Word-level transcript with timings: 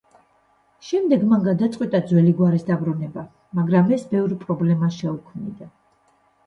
შემდეგ 0.87 1.25
მან 1.33 1.43
გადაწყვიტა 1.49 2.01
ძველი 2.13 2.33
გვარის 2.39 2.65
დაბრუნება, 2.71 3.27
მაგრამ 3.61 3.95
ეს 3.99 4.09
ბევრ 4.17 4.35
პრობლემას 4.43 5.01
შეუქმნიდა. 5.05 5.71